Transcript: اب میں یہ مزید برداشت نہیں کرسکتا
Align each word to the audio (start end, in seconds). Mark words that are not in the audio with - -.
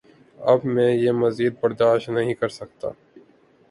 اب 0.39 0.65
میں 0.65 0.91
یہ 0.93 1.11
مزید 1.13 1.53
برداشت 1.61 2.09
نہیں 2.09 2.33
کرسکتا 2.33 2.89